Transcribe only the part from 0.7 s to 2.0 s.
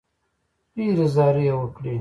ډېرې زارۍ یې وکړې.